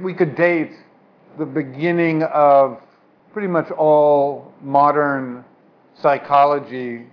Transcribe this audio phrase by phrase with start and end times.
[0.00, 0.72] we could date
[1.38, 2.80] the beginning of
[3.32, 5.44] pretty much all modern
[5.94, 7.06] psychology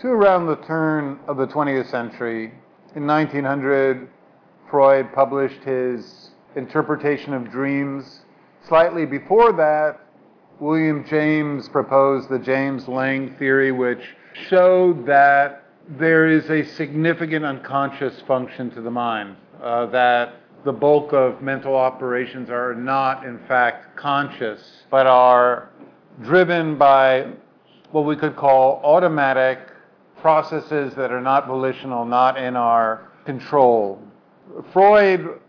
[0.00, 2.52] to around the turn of the 20th century.
[2.94, 4.08] In 1900,
[4.70, 8.20] Freud published his interpretation of dreams.
[8.68, 10.00] Slightly before that,
[10.60, 14.02] William James proposed the James Lange theory, which
[14.48, 21.12] showed that there is a significant unconscious function to the mind, uh, that the bulk
[21.12, 25.70] of mental operations are not, in fact, conscious, but are
[26.22, 27.26] driven by
[27.90, 29.58] what we could call automatic
[30.20, 34.00] processes that are not volitional, not in our control.
[34.72, 35.40] Freud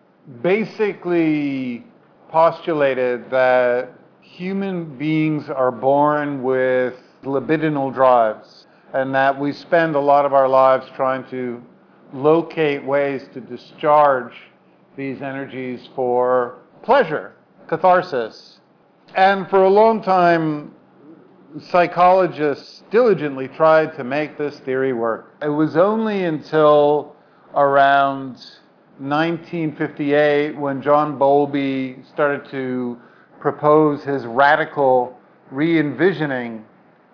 [0.41, 1.85] basically
[2.29, 3.89] postulated that
[4.21, 10.47] human beings are born with libidinal drives and that we spend a lot of our
[10.47, 11.61] lives trying to
[12.13, 14.33] locate ways to discharge
[14.95, 17.33] these energies for pleasure,
[17.67, 18.59] catharsis.
[19.15, 20.73] And for a long time,
[21.69, 25.35] psychologists diligently tried to make this theory work.
[25.41, 27.15] It was only until
[27.55, 28.33] around
[28.99, 32.99] 1958 when John Bowlby started to
[33.39, 35.17] propose his radical
[35.51, 36.65] re envisioning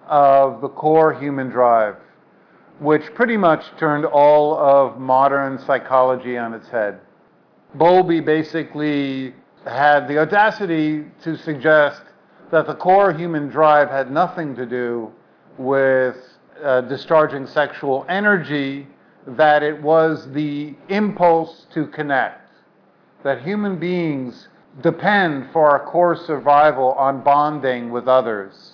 [0.08, 1.96] of the core human drive,
[2.80, 7.00] which pretty much turned all of modern psychology on its head.
[7.76, 9.34] Bowlby basically
[9.66, 12.02] had the audacity to suggest
[12.52, 15.12] that the core human drive had nothing to do
[15.58, 16.18] with
[16.64, 18.88] uh, discharging sexual energy,
[19.28, 22.50] that it was the impulse to connect,
[23.24, 24.48] that human beings
[24.82, 28.74] depend for our core survival on bonding with others.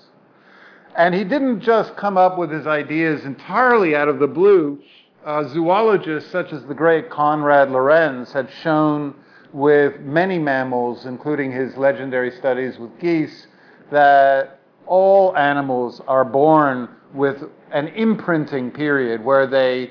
[0.95, 4.81] And he didn't just come up with his ideas entirely out of the blue.
[5.25, 9.15] Uh, zoologists such as the great Konrad Lorenz had shown
[9.53, 13.47] with many mammals, including his legendary studies with geese,
[13.89, 19.89] that all animals are born with an imprinting period where they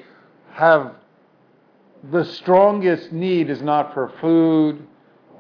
[0.53, 0.95] have
[2.13, 4.87] the strongest need is not for food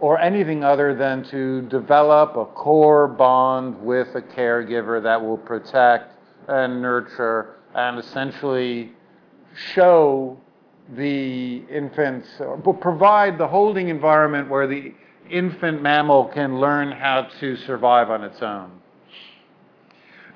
[0.00, 6.18] or anything other than to develop a core bond with a caregiver that will protect
[6.48, 8.92] and nurture and essentially
[9.74, 10.38] show
[10.96, 14.92] the infants, or provide the holding environment where the
[15.30, 18.70] infant mammal can learn how to survive on its own.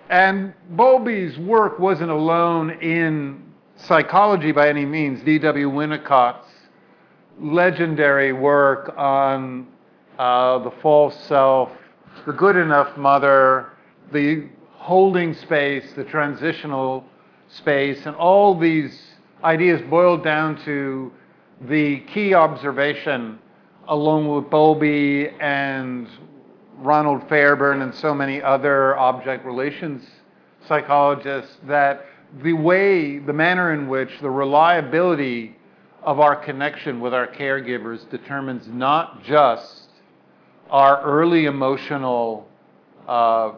[0.08, 3.42] And Bowlby's work wasn't alone in
[3.76, 5.22] psychology by any means.
[5.22, 5.68] D.W.
[5.68, 6.48] Winnicott's
[7.38, 9.66] legendary work on
[10.18, 11.70] uh, the false self,
[12.26, 13.70] the good enough mother,
[14.12, 17.04] the holding space, the transitional
[17.48, 18.98] space, and all these
[19.44, 21.12] ideas boiled down to
[21.62, 23.38] the key observation,
[23.88, 26.09] along with Bowlby and
[26.76, 30.04] Ronald Fairbairn and so many other object relations
[30.66, 32.04] psychologists, that
[32.43, 35.56] the way, the manner in which the reliability
[36.03, 39.88] of our connection with our caregivers determines not just
[40.70, 42.47] our early emotional
[43.06, 43.53] uh,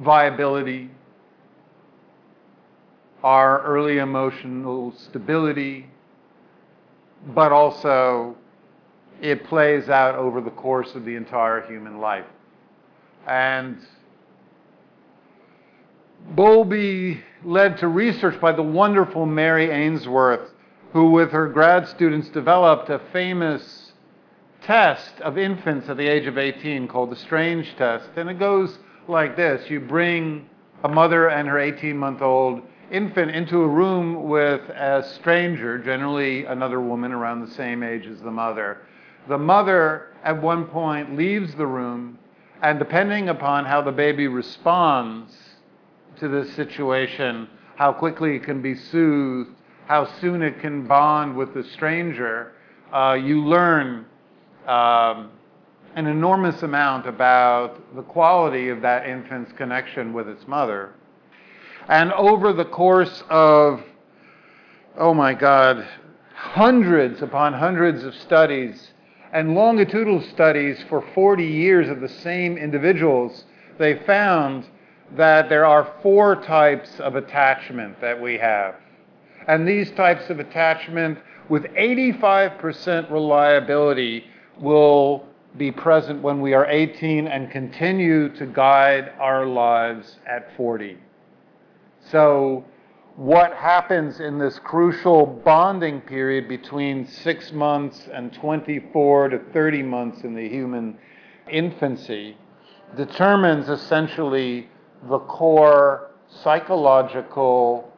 [0.00, 0.90] viability,
[3.22, 5.86] our early emotional stability,
[7.34, 8.36] but also
[9.20, 12.26] it plays out over the course of the entire human life.
[13.26, 13.78] And
[16.30, 20.50] Bowlby led to research by the wonderful Mary Ainsworth,
[20.92, 23.92] who, with her grad students, developed a famous
[24.62, 28.08] test of infants at the age of 18 called the Strange Test.
[28.16, 30.48] And it goes like this You bring
[30.82, 36.44] a mother and her 18 month old infant into a room with a stranger, generally
[36.44, 38.78] another woman around the same age as the mother.
[39.28, 42.18] The mother, at one point, leaves the room,
[42.62, 45.32] and depending upon how the baby responds
[46.18, 49.50] to this situation, how quickly it can be soothed,
[49.86, 52.52] how soon it can bond with the stranger,
[52.92, 54.04] uh, you learn
[54.66, 55.30] um,
[55.94, 60.92] an enormous amount about the quality of that infant's connection with its mother.
[61.90, 63.82] And over the course of,
[64.96, 65.84] oh my God,
[66.36, 68.92] hundreds upon hundreds of studies
[69.32, 73.44] and longitudinal studies for 40 years of the same individuals,
[73.78, 74.68] they found
[75.16, 78.76] that there are four types of attachment that we have.
[79.48, 84.26] And these types of attachment, with 85% reliability,
[84.60, 85.26] will
[85.56, 90.96] be present when we are 18 and continue to guide our lives at 40.
[92.10, 92.64] So
[93.16, 100.22] what happens in this crucial bonding period between six months and 24 to 30 months
[100.24, 100.98] in the human
[101.50, 102.36] infancy
[102.96, 104.68] determines essentially
[105.08, 106.10] the core
[106.42, 107.92] psychological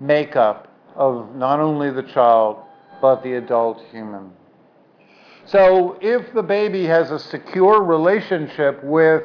[0.00, 2.58] makeup of not only the child
[3.00, 4.30] but the adult human.
[5.46, 9.24] So if the baby has a secure relationship with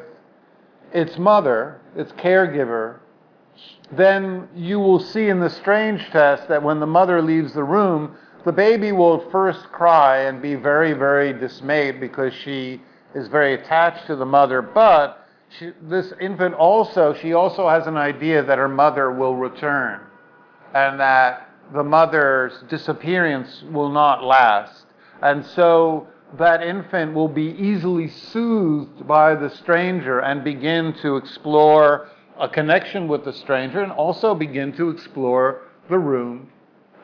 [0.92, 2.98] its mother, its caregiver,
[3.92, 8.16] then you will see in the strange test that when the mother leaves the room,
[8.44, 12.80] the baby will first cry and be very, very dismayed because she
[13.14, 14.62] is very attached to the mother.
[14.62, 15.26] But
[15.58, 20.00] she, this infant also, she also has an idea that her mother will return
[20.72, 24.86] and that the mother's disappearance will not last.
[25.22, 26.06] And so
[26.38, 33.08] that infant will be easily soothed by the stranger and begin to explore a connection
[33.08, 36.50] with the stranger and also begin to explore the room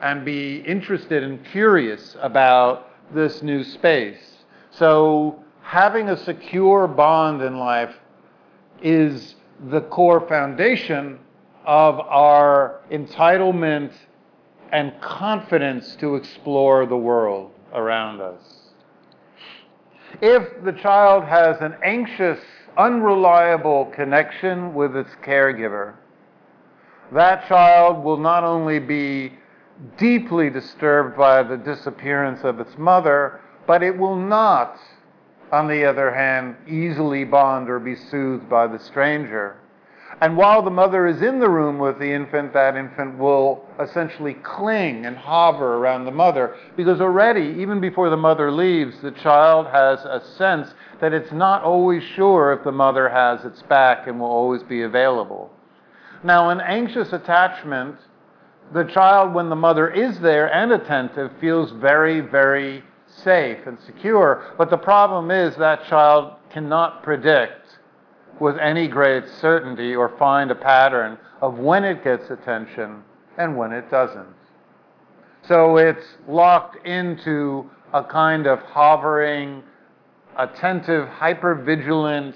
[0.01, 4.43] and be interested and curious about this new space.
[4.71, 7.95] So, having a secure bond in life
[8.81, 9.35] is
[9.69, 11.19] the core foundation
[11.65, 13.91] of our entitlement
[14.71, 18.71] and confidence to explore the world around us.
[20.21, 22.39] If the child has an anxious,
[22.77, 25.95] unreliable connection with its caregiver,
[27.11, 29.33] that child will not only be
[29.97, 34.79] deeply disturbed by the disappearance of its mother, but it will not,
[35.51, 39.57] on the other hand, easily bond or be soothed by the stranger.
[40.19, 44.33] And while the mother is in the room with the infant, that infant will essentially
[44.35, 49.67] cling and hover around the mother because already, even before the mother leaves, the child
[49.67, 54.19] has a sense that it's not always sure if the mother has its back and
[54.19, 55.51] will always be available.
[56.23, 57.97] Now, in anxious attachment,
[58.73, 64.53] the child, when the mother is there and attentive, feels very, very safe and secure.
[64.57, 67.79] But the problem is that child cannot predict
[68.39, 73.03] with any great certainty or find a pattern of when it gets attention
[73.37, 74.27] and when it doesn't.
[75.47, 79.63] So it's locked into a kind of hovering,
[80.37, 82.35] attentive, hypervigilant,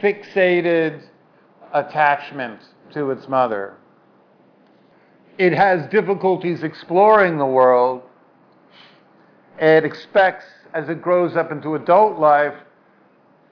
[0.00, 1.02] fixated
[1.72, 2.60] attachment
[2.92, 3.76] to its mother.
[5.38, 8.02] It has difficulties exploring the world.
[9.58, 10.44] It expects,
[10.74, 12.54] as it grows up into adult life,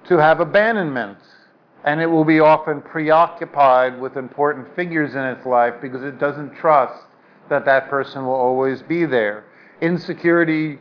[0.09, 1.19] to have abandonment.
[1.85, 6.55] And it will be often preoccupied with important figures in its life because it doesn't
[6.55, 7.05] trust
[7.49, 9.45] that that person will always be there.
[9.81, 10.79] Insecurity,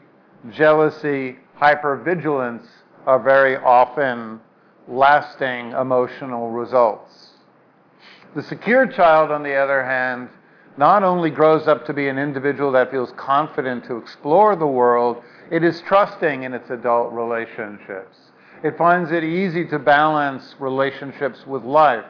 [0.51, 2.65] jealousy, hypervigilance
[3.05, 4.39] are very often
[4.87, 7.31] lasting emotional results.
[8.35, 10.29] The secure child, on the other hand,
[10.77, 15.21] not only grows up to be an individual that feels confident to explore the world,
[15.51, 18.17] it is trusting in its adult relationships.
[18.63, 22.05] It finds it easy to balance relationships with life.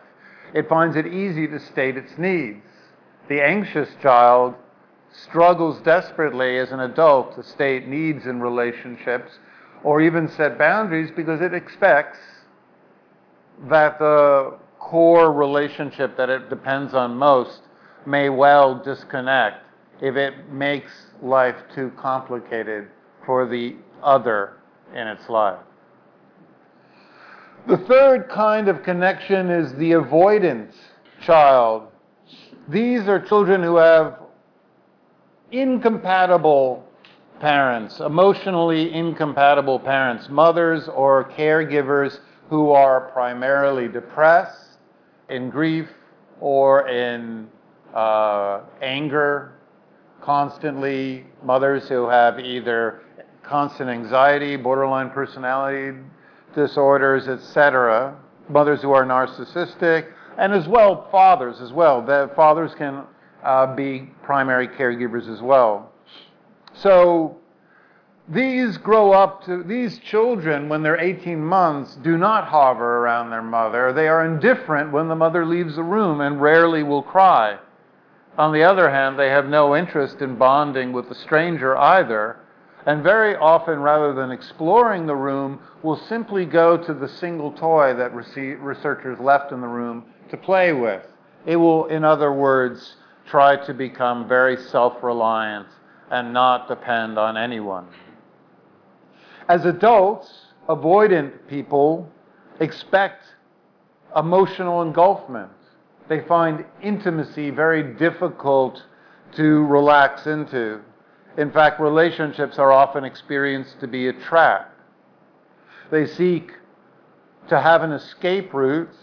[0.54, 2.66] It finds it easy to state its needs.
[3.28, 4.56] The anxious child
[5.11, 9.39] struggles desperately as an adult to state needs in relationships
[9.83, 12.19] or even set boundaries because it expects
[13.69, 17.61] that the core relationship that it depends on most
[18.06, 19.65] may well disconnect
[20.01, 20.91] if it makes
[21.21, 22.88] life too complicated
[23.25, 24.57] for the other
[24.95, 25.59] in its life.
[27.68, 30.75] The third kind of connection is the avoidance
[31.21, 31.89] child.
[32.69, 34.19] These are children who have
[35.51, 36.85] incompatible
[37.39, 44.77] parents, emotionally incompatible parents, mothers or caregivers who are primarily depressed,
[45.29, 45.87] in grief,
[46.39, 47.47] or in
[47.94, 49.53] uh, anger
[50.21, 53.01] constantly, mothers who have either
[53.44, 55.97] constant anxiety, borderline personality
[56.56, 58.15] disorders, etc.,
[58.49, 62.01] mothers who are narcissistic, and as well fathers as well.
[62.01, 63.03] The fathers can
[63.44, 65.92] uh, be primary caregivers as well.
[66.74, 67.38] So
[68.28, 73.42] these grow up to these children when they're 18 months do not hover around their
[73.42, 73.92] mother.
[73.94, 77.58] They are indifferent when the mother leaves the room and rarely will cry.
[78.38, 82.38] On the other hand, they have no interest in bonding with the stranger either
[82.86, 87.94] and very often, rather than exploring the room, will simply go to the single toy
[87.94, 91.06] that researchers left in the room to play with.
[91.46, 92.96] It will, in other words,
[93.30, 95.68] try to become very self reliant
[96.12, 97.88] and not depend on anyone.
[99.48, 102.12] As adults, avoidant people
[102.59, 103.24] expect
[104.16, 105.52] emotional engulfment.
[106.07, 108.83] They find intimacy very difficult
[109.36, 110.81] to relax into.
[111.38, 114.74] In fact, relationships are often experienced to be a trap.
[115.92, 116.52] They seek
[117.50, 118.94] to have an escape route,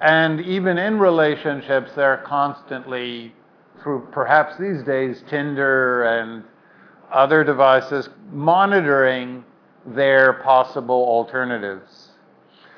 [0.00, 3.34] and even in relationships, they're constantly,
[3.82, 6.44] through perhaps these days, Tinder and
[7.12, 9.44] other devices, monitoring
[9.84, 12.08] their possible alternatives.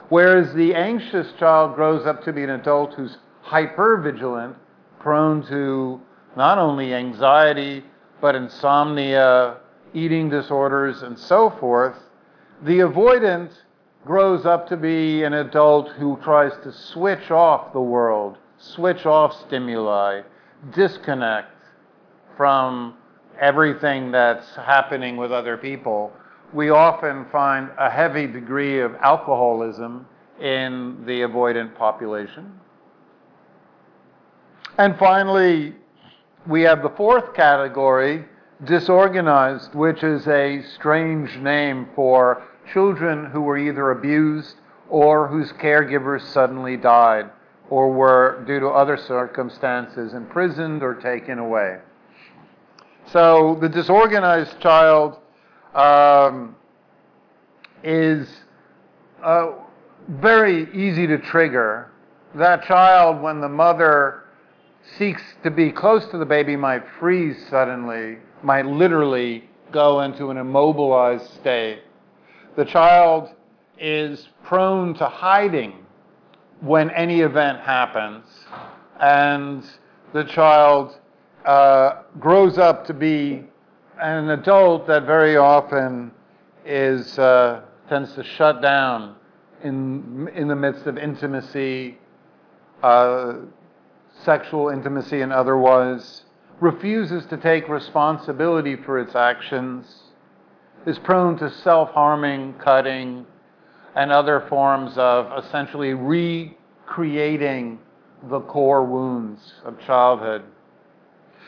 [0.09, 4.57] Whereas the anxious child grows up to be an adult who's hyper vigilant,
[4.99, 6.00] prone to
[6.37, 7.85] not only anxiety,
[8.21, 9.59] but insomnia,
[9.95, 11.97] eating disorders, and so forth.
[12.62, 13.50] The avoidant
[14.04, 19.32] grows up to be an adult who tries to switch off the world, switch off
[19.47, 20.23] stimuli,
[20.75, 21.54] disconnect
[22.37, 22.94] from
[23.40, 26.12] everything that's happening with other people.
[26.52, 30.06] We often find a heavy degree of alcoholism
[30.40, 32.52] in the avoidant population.
[34.78, 35.75] And finally,
[36.47, 38.25] we have the fourth category,
[38.64, 42.42] disorganized, which is a strange name for
[42.73, 44.57] children who were either abused
[44.88, 47.31] or whose caregivers suddenly died
[47.71, 51.78] or were, due to other circumstances, imprisoned or taken away.
[53.07, 55.19] So the disorganized child
[55.75, 56.54] um,
[57.83, 58.28] is
[59.23, 59.52] uh,
[60.09, 61.90] very easy to trigger.
[62.35, 64.25] That child, when the mother
[64.99, 70.37] seeks to be close to the baby, might freeze suddenly, might literally go into an
[70.37, 71.81] immobilized state.
[72.54, 73.30] The child
[73.78, 75.87] is prone to hiding
[76.61, 78.26] when any event happens,
[79.00, 79.64] and
[80.12, 80.99] the child
[81.47, 83.44] uh, grows up to be
[84.02, 86.12] an adult that very often
[86.66, 89.16] is uh, tends to shut down
[89.64, 91.97] in in the midst of intimacy,
[92.82, 93.37] uh,
[94.25, 96.25] sexual intimacy and otherwise,
[96.61, 100.12] refuses to take responsibility for its actions
[100.86, 103.26] is prone to self harming, cutting,
[103.94, 107.78] and other forms of essentially recreating
[108.28, 110.42] the core wounds of childhood.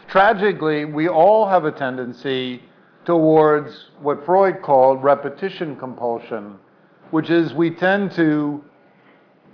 [0.08, 2.62] Tragically, we all have a tendency
[3.04, 6.56] towards what Freud called repetition compulsion,
[7.10, 8.62] which is we tend to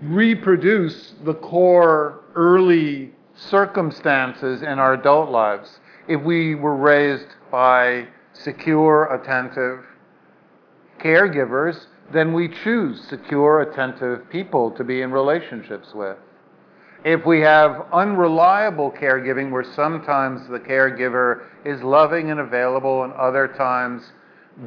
[0.02, 5.78] reproduce the core early circumstances in our adult lives.
[6.08, 8.08] If we were raised by
[8.42, 9.84] secure, attentive
[11.00, 16.16] caregivers, then we choose secure, attentive people to be in relationships with.
[17.04, 23.48] If we have unreliable caregiving, where sometimes the caregiver is loving and available and other
[23.48, 24.02] times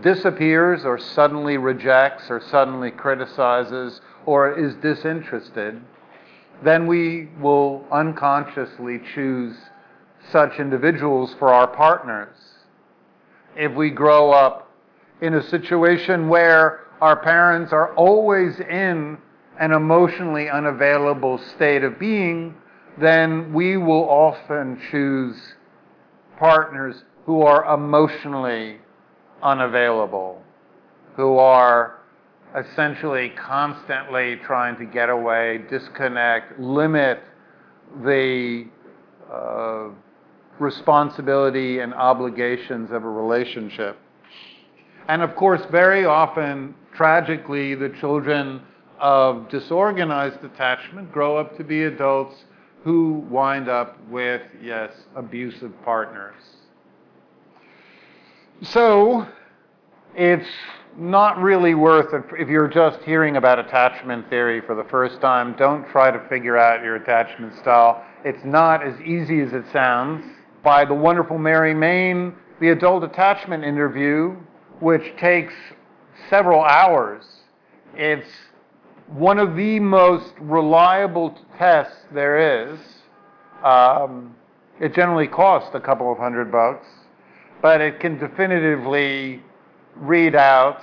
[0.01, 5.79] disappears or suddenly rejects or suddenly criticizes or is disinterested,
[6.63, 9.55] then we will unconsciously choose
[10.31, 12.52] such individuals for our partners
[13.55, 14.71] if we grow up
[15.21, 19.17] in a situation where our parents are always in
[19.59, 22.55] an emotionally unavailable state of being,
[22.99, 25.35] then we will often choose
[26.37, 28.77] partners who are emotionally
[29.41, 30.41] unavailable,
[31.15, 31.99] who are
[32.55, 37.19] essentially constantly trying to get away, disconnect, limit
[38.03, 38.65] the
[39.31, 39.89] uh,
[40.59, 43.97] responsibility and obligations of a relationship.
[45.07, 48.61] And of course, very often, tragically, the children
[48.99, 52.35] of disorganized attachment grow up to be adults
[52.83, 56.35] who wind up with, yes, abusive partners.
[58.61, 59.27] So,
[60.15, 60.47] it's
[60.97, 65.55] not really worth it if you're just hearing about attachment theory for the first time.
[65.57, 68.03] Don't try to figure out your attachment style.
[68.23, 70.23] It's not as easy as it sounds
[70.63, 74.35] by the wonderful Mary Main, the adult attachment interview,
[74.79, 75.53] which takes
[76.29, 77.25] several hours.
[77.95, 78.29] It's
[79.07, 82.79] one of the most reliable tests there is.
[83.63, 84.35] Um,
[84.79, 86.87] it generally costs a couple of hundred bucks,
[87.61, 89.41] but it can definitively
[89.95, 90.81] read out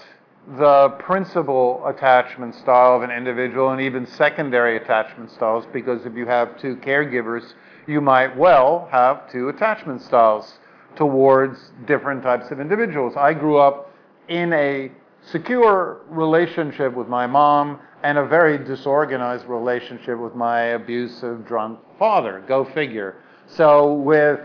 [0.59, 6.27] the principal attachment style of an individual and even secondary attachment styles because if you
[6.27, 7.53] have two caregivers,
[7.91, 10.59] you might well have two attachment styles
[10.95, 13.15] towards different types of individuals.
[13.17, 13.93] I grew up
[14.29, 14.93] in a
[15.23, 22.45] secure relationship with my mom and a very disorganized relationship with my abusive drunk father.
[22.47, 23.17] Go figure.
[23.47, 24.41] So with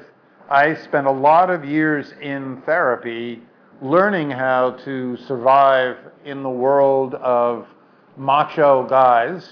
[0.49, 3.43] I spent a lot of years in therapy
[3.81, 7.67] learning how to survive in the world of
[8.17, 9.47] macho guys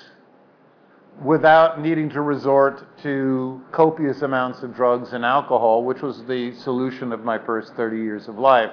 [1.22, 7.12] without needing to resort to copious amounts of drugs and alcohol, which was the solution
[7.12, 8.72] of my first 30 years of life.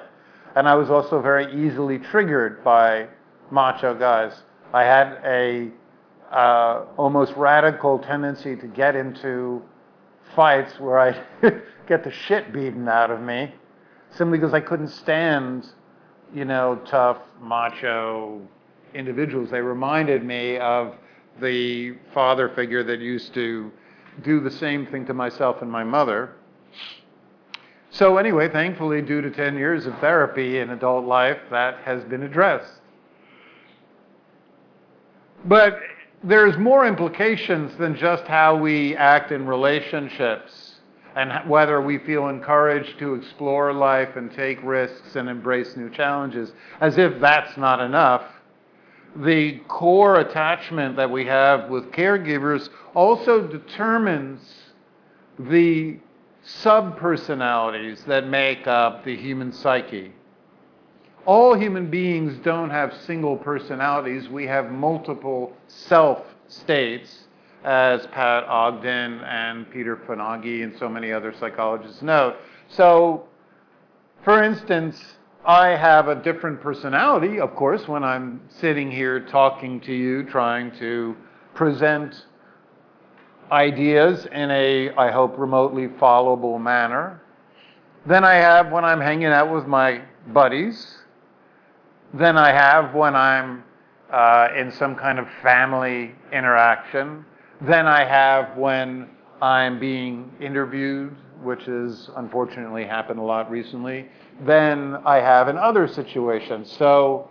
[0.55, 3.07] And I was also very easily triggered by
[3.51, 4.43] macho guys.
[4.73, 5.71] I had a
[6.31, 9.61] uh, almost radical tendency to get into
[10.35, 11.23] fights where I
[11.87, 13.53] get the shit beaten out of me
[14.11, 15.67] simply because I couldn't stand,
[16.33, 18.41] you know, tough, macho
[18.93, 19.49] individuals.
[19.49, 20.95] They reminded me of
[21.39, 23.71] the father figure that used to
[24.23, 26.33] do the same thing to myself and my mother.
[27.91, 32.23] So, anyway, thankfully, due to 10 years of therapy in adult life, that has been
[32.23, 32.73] addressed.
[35.45, 35.79] But
[36.23, 40.75] there's more implications than just how we act in relationships
[41.15, 46.53] and whether we feel encouraged to explore life and take risks and embrace new challenges.
[46.79, 48.23] As if that's not enough,
[49.15, 54.41] the core attachment that we have with caregivers also determines
[55.37, 55.97] the
[56.45, 60.13] subpersonalities that make up the human psyche.
[61.25, 64.27] All human beings don't have single personalities.
[64.27, 67.27] We have multiple self states,
[67.63, 72.35] as Pat Ogden and Peter Fonagy and so many other psychologists note.
[72.69, 73.27] So,
[74.23, 74.99] for instance,
[75.45, 80.71] I have a different personality, of course, when I'm sitting here talking to you, trying
[80.77, 81.15] to
[81.55, 82.25] present
[83.51, 87.23] ideas in a, I hope, remotely followable manner.
[88.05, 90.99] than I have when I'm hanging out with my buddies.
[92.13, 93.63] than I have when I'm
[94.11, 97.25] uh, in some kind of family interaction.
[97.61, 99.09] than I have when
[99.41, 104.07] I'm being interviewed, which has unfortunately happened a lot recently
[104.45, 106.71] than I have in other situations.
[106.77, 107.29] So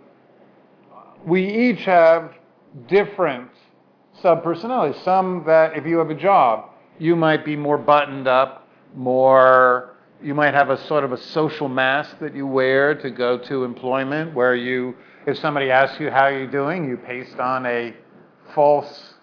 [1.25, 2.33] we each have
[2.87, 3.49] different
[4.23, 5.03] subpersonalities.
[5.03, 10.33] Some that, if you have a job, you might be more buttoned up, more, you
[10.33, 14.33] might have a sort of a social mask that you wear to go to employment,
[14.33, 17.93] where you, if somebody asks you how you're doing, you paste on a
[18.53, 19.15] false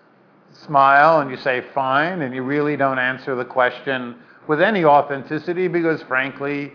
[0.67, 4.17] smile and you say fine, and you really don't answer the question
[4.49, 6.73] with any authenticity because, frankly,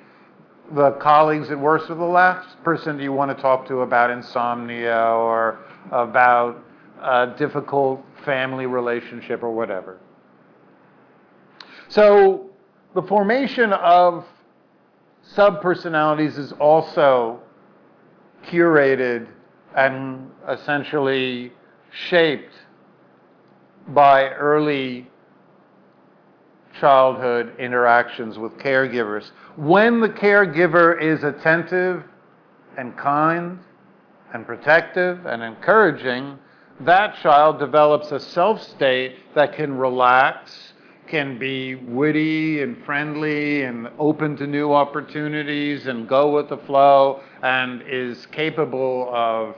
[0.73, 4.97] the colleagues at worst are the last person you want to talk to about insomnia
[4.97, 5.59] or
[5.91, 6.63] about
[7.01, 9.99] a difficult family relationship or whatever.
[11.89, 12.49] So
[12.95, 14.25] the formation of
[15.35, 17.39] subpersonalities is also
[18.47, 19.27] curated
[19.75, 21.51] and essentially
[21.91, 22.53] shaped
[23.89, 25.07] by early
[26.79, 29.31] childhood interactions with caregivers.
[29.55, 32.03] When the caregiver is attentive
[32.77, 33.59] and kind
[34.33, 36.37] and protective and encouraging,
[36.81, 40.73] that child develops a self state that can relax,
[41.07, 47.21] can be witty and friendly and open to new opportunities and go with the flow
[47.43, 49.55] and is capable of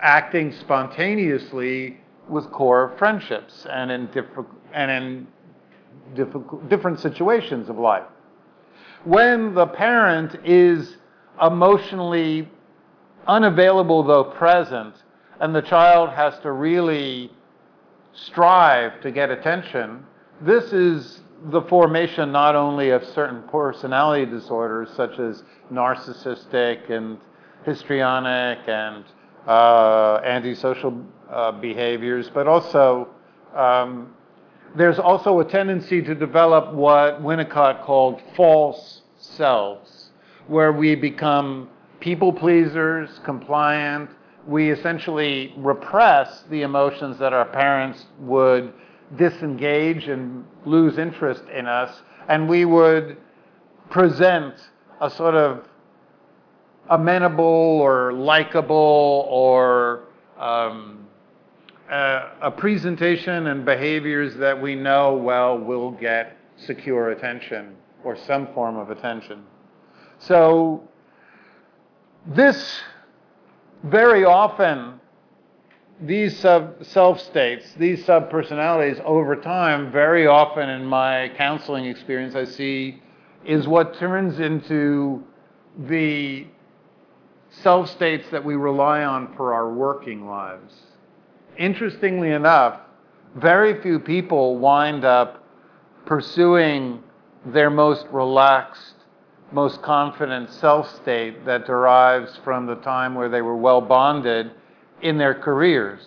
[0.00, 4.26] acting spontaneously with core friendships and in, diff-
[4.72, 5.26] and in
[6.14, 8.04] different situations of life.
[9.04, 10.96] When the parent is
[11.40, 12.48] emotionally
[13.26, 14.94] unavailable though present,
[15.40, 17.30] and the child has to really
[18.12, 20.04] strive to get attention,
[20.40, 27.18] this is the formation not only of certain personality disorders such as narcissistic and
[27.64, 29.04] histrionic and
[29.46, 33.08] uh, antisocial uh, behaviors, but also
[33.54, 34.14] um,
[34.76, 40.10] there's also a tendency to develop what Winnicott called false selves,
[40.46, 41.68] where we become
[42.00, 44.10] people pleasers, compliant.
[44.46, 48.72] We essentially repress the emotions that our parents would
[49.16, 53.16] disengage and lose interest in us, and we would
[53.90, 54.54] present
[55.00, 55.64] a sort of
[56.90, 60.04] amenable or likable or
[60.38, 61.07] um,
[61.90, 67.74] Uh, a presentation and behaviors that we know well will get secure attention
[68.04, 69.42] or some form of attention.
[70.18, 70.86] So,
[72.26, 72.82] this
[73.84, 75.00] very often,
[75.98, 82.34] these sub self states, these sub personalities over time, very often in my counseling experience,
[82.34, 83.00] I see
[83.46, 85.24] is what turns into
[85.78, 86.48] the
[87.48, 90.74] self states that we rely on for our working lives
[91.58, 92.80] interestingly enough,
[93.36, 95.44] very few people wind up
[96.06, 97.02] pursuing
[97.46, 98.94] their most relaxed,
[99.52, 104.50] most confident self state that derives from the time where they were well bonded
[105.02, 106.02] in their careers.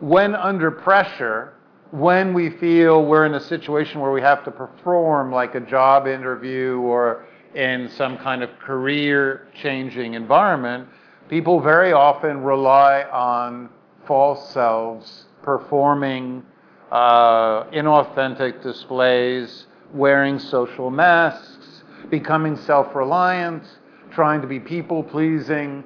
[0.00, 1.54] When under pressure,
[1.90, 6.06] when we feel we're in a situation where we have to perform like a job
[6.06, 7.24] interview or
[7.54, 10.86] in some kind of career changing environment,
[11.28, 13.70] people very often rely on
[14.06, 16.44] false selves performing
[16.90, 23.62] uh, inauthentic displays, wearing social masks, becoming self reliant,
[24.10, 25.84] trying to be people pleasing,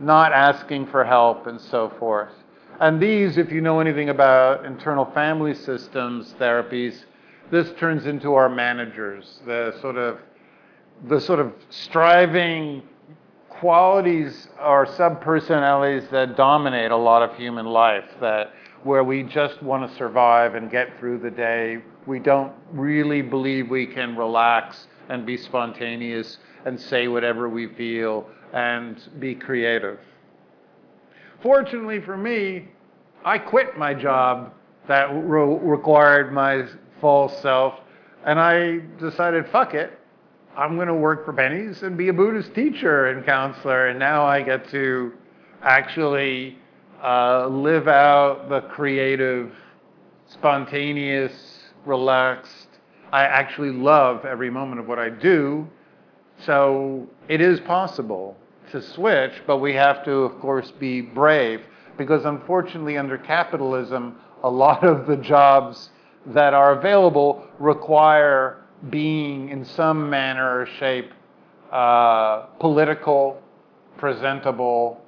[0.00, 2.32] not asking for help, and so forth.
[2.80, 7.04] And these, if you know anything about internal family systems therapies,
[7.50, 10.18] this turns into our managers, the sort of
[11.08, 12.82] the sort of striving
[13.60, 19.88] qualities or subpersonalities that dominate a lot of human life that where we just want
[19.88, 21.78] to survive and get through the day.
[22.06, 28.26] We don't really believe we can relax and be spontaneous and say whatever we feel
[28.54, 30.00] and be creative.
[31.42, 32.68] Fortunately for me,
[33.26, 34.54] I quit my job
[34.88, 36.66] that re- required my
[37.02, 37.74] false self
[38.24, 39.99] and I decided, fuck it.
[40.60, 43.86] I'm going to work for pennies and be a Buddhist teacher and counselor.
[43.86, 45.14] And now I get to
[45.62, 46.58] actually
[47.02, 49.54] uh, live out the creative,
[50.28, 51.32] spontaneous,
[51.86, 52.68] relaxed.
[53.10, 55.66] I actually love every moment of what I do.
[56.44, 58.36] So it is possible
[58.70, 61.62] to switch, but we have to, of course, be brave
[61.96, 65.88] because unfortunately, under capitalism, a lot of the jobs
[66.26, 71.10] that are available require being in some manner or shape
[71.70, 73.42] uh, political,
[73.98, 75.00] presentable,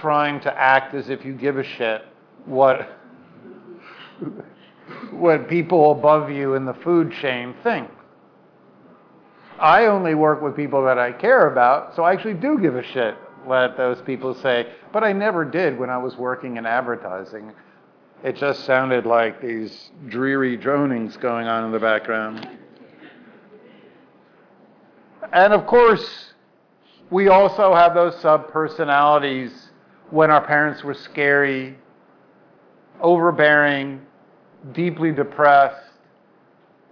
[0.00, 2.02] trying to act as if you give a shit
[2.44, 2.98] what
[5.10, 7.90] what people above you in the food chain think.
[9.58, 12.82] I only work with people that I care about, so I actually do give a
[12.82, 13.14] shit
[13.44, 17.52] what those people say, but I never did when I was working in advertising.
[18.22, 22.48] It just sounded like these dreary dronings going on in the background.
[25.32, 26.34] And of course,
[27.10, 29.70] we also have those sub personalities
[30.10, 31.76] when our parents were scary,
[33.00, 34.00] overbearing,
[34.72, 35.90] deeply depressed,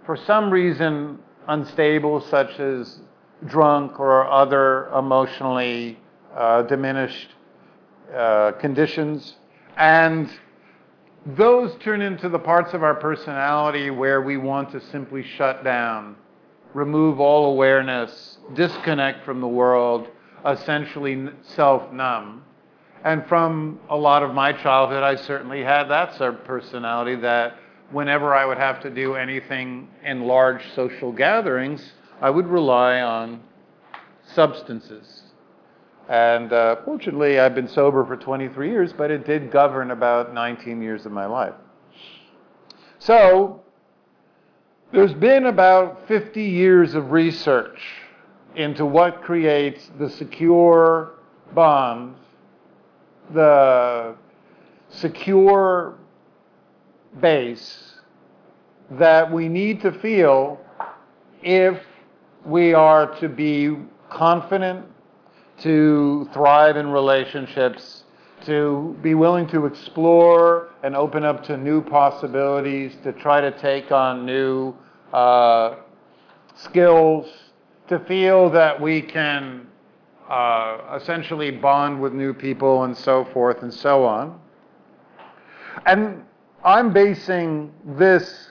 [0.05, 2.99] for some reason unstable, such as
[3.45, 5.99] drunk or other emotionally
[6.35, 7.29] uh, diminished
[8.15, 9.35] uh, conditions.
[9.77, 10.29] And
[11.25, 16.15] those turn into the parts of our personality where we want to simply shut down,
[16.75, 20.09] remove all awareness, disconnect from the world,
[20.45, 22.43] essentially self numb.
[23.05, 27.57] And from a lot of my childhood, I certainly had that sort of personality that
[27.91, 33.41] whenever I would have to do anything in large social gatherings, I would rely on
[34.33, 35.21] substances.
[36.09, 40.81] And uh, fortunately, I've been sober for 23 years, but it did govern about 19
[40.81, 41.53] years of my life.
[42.99, 43.63] So,
[44.91, 47.79] there's been about 50 years of research
[48.55, 51.13] into what creates the secure
[51.53, 52.15] bond,
[53.33, 54.15] the
[54.89, 55.97] secure
[57.19, 57.95] base
[58.91, 60.59] that we need to feel
[61.41, 61.81] if
[62.45, 63.75] we are to be
[64.09, 64.85] confident
[65.59, 68.03] to thrive in relationships,
[68.45, 73.91] to be willing to explore and open up to new possibilities, to try to take
[73.91, 74.73] on new
[75.13, 75.75] uh,
[76.55, 77.27] skills,
[77.87, 79.67] to feel that we can
[80.29, 84.39] uh, essentially bond with new people and so forth and so on.
[85.85, 86.23] And
[86.63, 88.49] I'm basing this,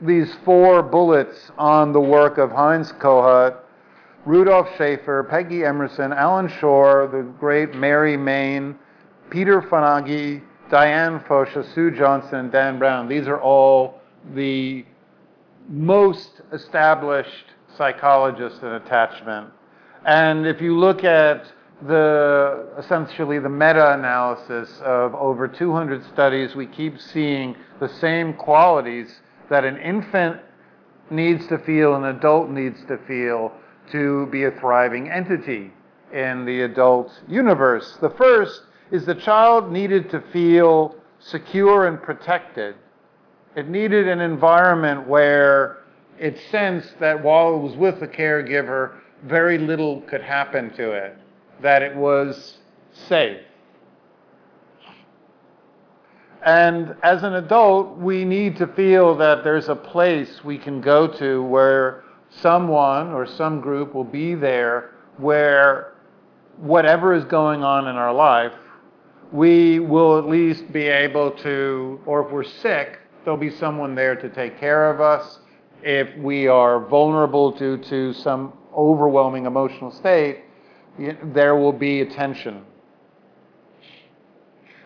[0.00, 3.58] these four bullets on the work of Heinz Kohut
[4.26, 8.78] Rudolf Schaffer, Peggy Emerson, Allan Schore, the great Mary Main,
[9.30, 13.08] Peter Fonagy, Diane Fosha, Sue Johnson, Dan Brown.
[13.08, 14.00] These are all
[14.34, 14.84] the
[15.68, 19.48] most established psychologists in attachment.
[20.04, 21.52] And if you look at
[21.86, 29.64] the essentially the meta-analysis of over 200 studies, we keep seeing the same qualities that
[29.64, 30.40] an infant
[31.10, 33.52] needs to feel, an adult needs to feel,
[33.92, 35.72] to be a thriving entity
[36.12, 37.96] in the adult universe.
[38.00, 42.74] The first is the child needed to feel secure and protected.
[43.56, 45.78] It needed an environment where
[46.18, 51.16] it sensed that while it was with the caregiver, very little could happen to it,
[51.62, 52.58] that it was
[52.92, 53.40] safe.
[56.44, 61.06] And as an adult, we need to feel that there's a place we can go
[61.06, 65.94] to where someone or some group will be there where
[66.56, 68.52] whatever is going on in our life,
[69.32, 74.16] we will at least be able to, or if we're sick, there'll be someone there
[74.16, 75.38] to take care of us.
[75.82, 80.40] If we are vulnerable due to some overwhelming emotional state,
[80.98, 82.64] there will be attention.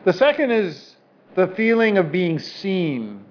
[0.04, 0.96] The second is
[1.34, 3.24] the feeling of being seen.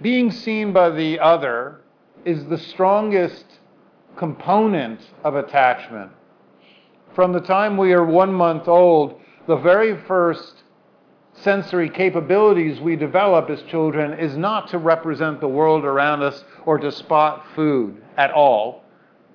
[0.00, 1.80] Being seen by the other
[2.24, 3.44] is the strongest
[4.16, 6.12] component of attachment.
[7.14, 9.19] From the time we are one month old,
[9.50, 10.62] the very first
[11.32, 16.78] sensory capabilities we develop as children is not to represent the world around us or
[16.78, 18.84] to spot food at all.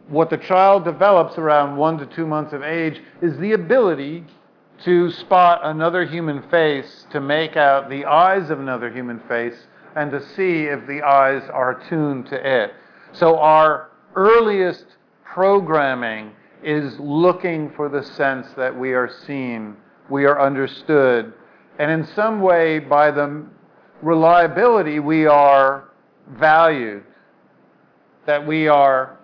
[0.08, 4.24] What the child develops around one to two months of age is the ability
[4.86, 10.12] to spot another human face, to make out the eyes of another human face, and
[10.12, 12.72] to see if the eyes are tuned to it.
[13.12, 14.86] So our earliest
[15.26, 16.32] programming
[16.64, 19.76] is looking for the sense that we are seen,
[20.10, 21.34] we are understood,
[21.80, 23.46] and in some way, by the
[24.02, 25.90] reliability, we are
[26.28, 27.04] valued,
[28.26, 29.18] that we are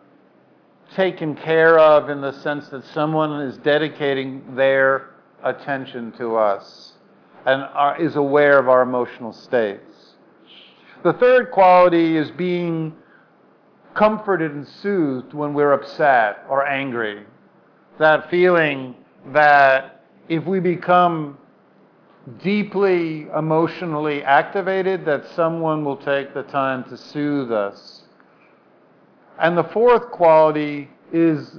[0.95, 5.11] taken care of in the sense that someone is dedicating their
[5.43, 6.93] attention to us
[7.45, 10.15] and are, is aware of our emotional states.
[11.03, 12.93] The third quality is being
[13.93, 17.25] comforted and soothed when we're upset or angry.
[17.97, 18.95] That feeling
[19.27, 20.00] that
[20.31, 21.37] if we become
[22.41, 28.03] deeply emotionally activated, that someone will take the time to soothe us.
[29.37, 31.57] And the fourth quality is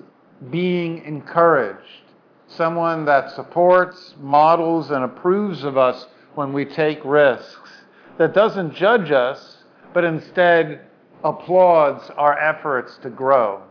[0.50, 2.00] being encouraged.
[2.46, 7.70] Someone that supports, models, and approves of us when we take risks,
[8.16, 10.80] that doesn't judge us, but instead
[11.22, 13.64] applauds our efforts to grow.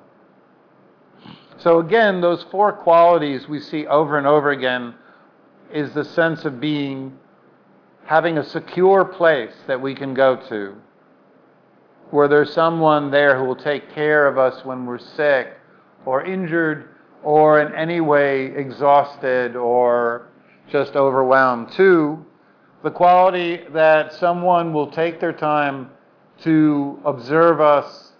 [1.61, 4.95] So, again, those four qualities we see over and over again
[5.71, 7.19] is the sense of being,
[8.03, 10.75] having a secure place that we can go to,
[12.09, 15.53] where there's someone there who will take care of us when we're sick
[16.05, 20.29] or injured or in any way exhausted or
[20.67, 21.71] just overwhelmed.
[21.73, 22.25] Two,
[22.83, 25.91] the quality that someone will take their time
[26.41, 28.13] to observe us,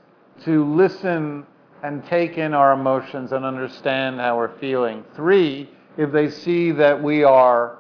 [0.44, 1.48] to listen
[1.84, 5.04] and take in our emotions and understand how we're feeling.
[5.16, 7.80] Three, if they see that we are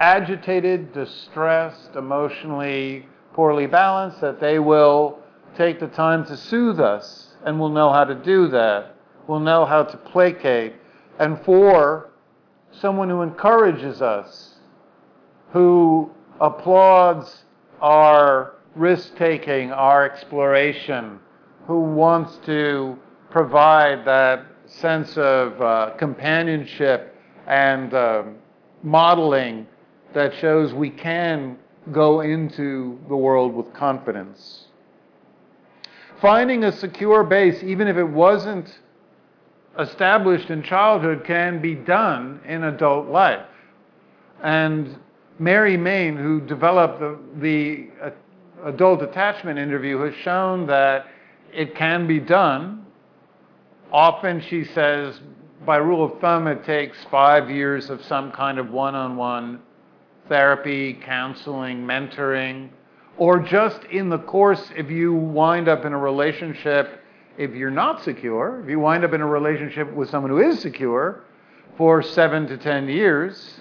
[0.00, 5.18] agitated, distressed, emotionally poorly balanced, that they will
[5.56, 8.96] take the time to soothe us and will know how to do that,
[9.26, 10.74] We'll know how to placate.
[11.18, 12.10] And four,
[12.70, 14.56] someone who encourages us,
[15.52, 17.44] who applauds
[17.80, 21.18] our risk taking, our exploration,
[21.66, 22.98] who wants to
[23.36, 27.14] provide that sense of uh, companionship
[27.46, 28.22] and uh,
[28.82, 29.66] modeling
[30.14, 31.58] that shows we can
[31.92, 34.68] go into the world with confidence.
[36.18, 38.80] Finding a secure base, even if it wasn't
[39.78, 43.44] established in childhood, can be done in adult life.
[44.42, 44.96] And
[45.38, 48.10] Mary Main, who developed the, the uh,
[48.64, 51.04] adult attachment interview, has shown that
[51.52, 52.85] it can be done.
[53.92, 55.20] Often, she says,
[55.64, 59.60] by rule of thumb, it takes five years of some kind of one on one
[60.28, 62.68] therapy, counseling, mentoring,
[63.16, 67.00] or just in the course, if you wind up in a relationship,
[67.38, 70.60] if you're not secure, if you wind up in a relationship with someone who is
[70.60, 71.24] secure
[71.76, 73.60] for seven to ten years,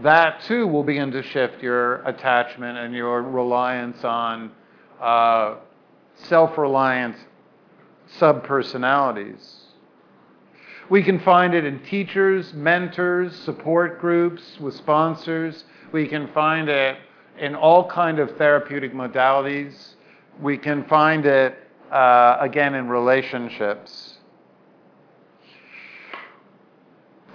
[0.00, 4.52] that too will begin to shift your attachment and your reliance on
[5.00, 5.56] uh,
[6.14, 7.16] self reliant
[8.18, 9.54] subpersonalities.
[10.88, 15.64] We can find it in teachers, mentors, support groups, with sponsors.
[15.92, 16.98] We can find it
[17.38, 19.94] in all kind of therapeutic modalities.
[20.40, 21.56] We can find it
[21.90, 24.18] uh, again in relationships.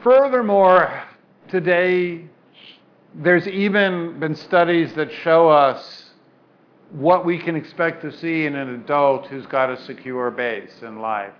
[0.01, 1.03] Furthermore,
[1.49, 2.25] today
[3.15, 6.11] there's even been studies that show us
[6.91, 10.99] what we can expect to see in an adult who's got a secure base in
[10.99, 11.34] life.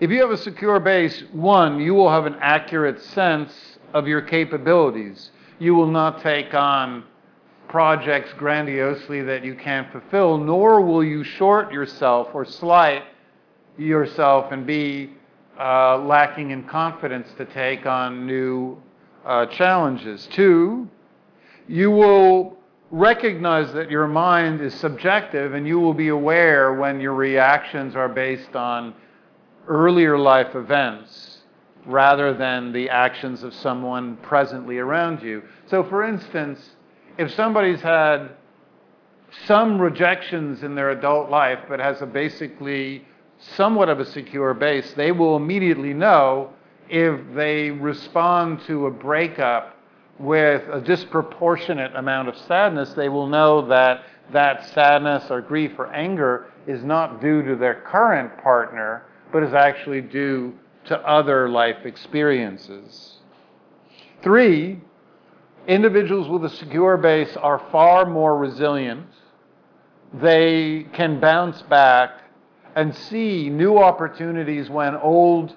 [0.00, 4.20] If you have a secure base, one, you will have an accurate sense of your
[4.20, 5.30] capabilities.
[5.58, 7.04] You will not take on
[7.68, 13.04] projects grandiosely that you can't fulfill, nor will you short yourself or slight
[13.78, 15.12] yourself and be
[15.58, 18.76] uh, lacking in confidence to take on new
[19.24, 20.28] uh, challenges.
[20.32, 20.88] Two,
[21.68, 22.55] you will
[22.90, 28.08] recognize that your mind is subjective and you will be aware when your reactions are
[28.08, 28.94] based on
[29.66, 31.38] earlier life events
[31.84, 35.42] rather than the actions of someone presently around you.
[35.66, 36.60] So, for instance,
[37.18, 38.30] if somebody's had
[39.46, 43.04] some rejections in their adult life, but has a basically
[43.38, 46.50] somewhat of a secure base, they will immediately know
[46.88, 49.75] if they respond to a breakup
[50.18, 55.92] with a disproportionate amount of sadness, they will know that that sadness or grief or
[55.92, 60.54] anger is not due to their current partner, but is actually due
[60.86, 63.18] to other life experiences.
[64.22, 64.80] Three,
[65.66, 69.06] individuals with a secure base are far more resilient.
[70.14, 72.22] They can bounce back
[72.74, 75.56] and see new opportunities when old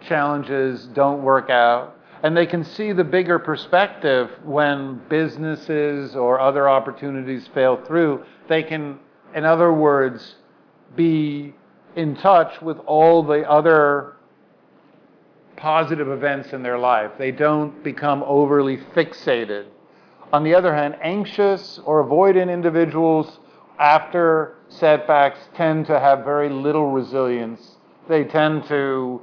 [0.00, 1.95] challenges don't work out.
[2.26, 8.24] And they can see the bigger perspective when businesses or other opportunities fail through.
[8.48, 8.98] They can,
[9.36, 10.34] in other words,
[10.96, 11.54] be
[11.94, 14.16] in touch with all the other
[15.54, 17.12] positive events in their life.
[17.16, 19.66] They don't become overly fixated.
[20.32, 23.38] On the other hand, anxious or avoidant individuals,
[23.78, 27.76] after setbacks, tend to have very little resilience.
[28.08, 29.20] They tend to,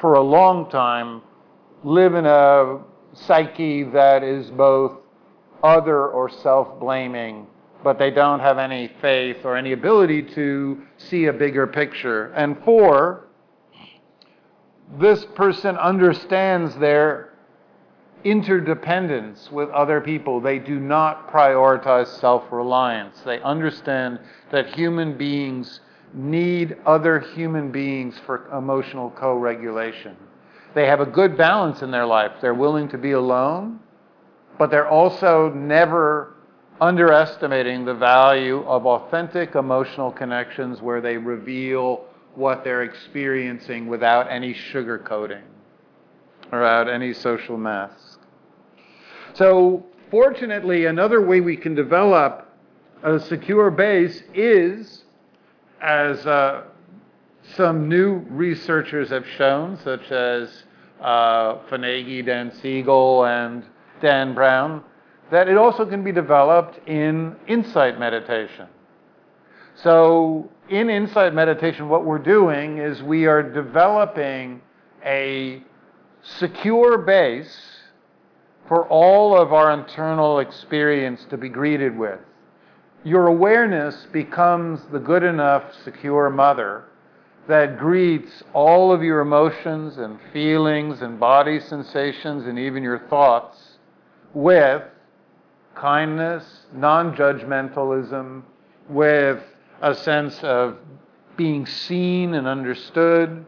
[0.00, 1.22] for a long time,
[1.84, 2.80] live in a
[3.14, 4.92] psyche that is both
[5.62, 7.46] other or self blaming,
[7.82, 12.32] but they don't have any faith or any ability to see a bigger picture.
[12.32, 13.28] And four,
[14.98, 17.32] this person understands their
[18.24, 20.40] interdependence with other people.
[20.40, 23.20] They do not prioritize self reliance.
[23.24, 25.80] They understand that human beings
[26.14, 30.16] need other human beings for emotional co regulation.
[30.74, 32.32] They have a good balance in their life.
[32.40, 33.80] They're willing to be alone,
[34.58, 36.34] but they're also never
[36.80, 42.04] underestimating the value of authentic emotional connections where they reveal
[42.34, 45.42] what they're experiencing without any sugarcoating
[46.50, 48.20] or without any social mask.
[49.34, 52.48] So, fortunately, another way we can develop
[53.02, 55.04] a secure base is,
[55.80, 56.64] as uh,
[57.56, 60.64] some new researchers have shown, such as
[61.00, 63.64] uh, Dan Siegel, and
[64.00, 64.82] Dan Brown,
[65.30, 68.68] that it also can be developed in insight meditation.
[69.74, 74.60] So, in insight meditation, what we're doing is we are developing
[75.04, 75.62] a
[76.22, 77.58] secure base
[78.68, 82.20] for all of our internal experience to be greeted with.
[83.02, 86.84] Your awareness becomes the good enough, secure mother
[87.48, 93.78] that greets all of your emotions and feelings and body sensations and even your thoughts
[94.32, 94.82] with
[95.74, 98.42] kindness, non judgmentalism,
[98.88, 99.42] with
[99.80, 100.76] a sense of
[101.36, 103.44] being seen and understood,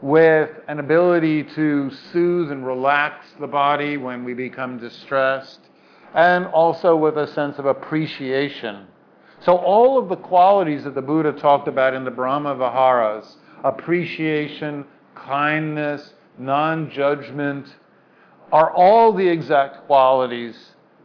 [0.00, 5.60] with an ability to soothe and relax the body when we become distressed,
[6.14, 8.86] and also with a sense of appreciation
[9.44, 14.84] so, all of the qualities that the Buddha talked about in the Brahma Viharas appreciation,
[15.14, 17.74] kindness, non judgment
[18.52, 20.56] are all the exact qualities